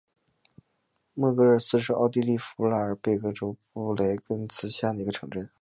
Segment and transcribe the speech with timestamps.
[1.13, 5.47] 默格尔斯是奥地利福拉尔贝格州布雷根茨县的一个市镇。